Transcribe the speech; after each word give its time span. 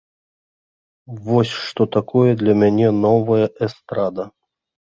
Вось 1.27 1.51
што 1.67 1.87
такое 1.97 2.31
для 2.41 2.57
мяне 2.63 2.89
новая 3.05 3.47
эстрада. 3.69 4.31